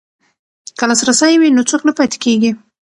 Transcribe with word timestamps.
که 0.77 0.83
لاسرسی 0.89 1.33
وي 1.37 1.49
نو 1.55 1.61
څوک 1.69 1.81
نه 1.87 1.93
پاتې 1.99 2.17
کیږي. 2.23 2.51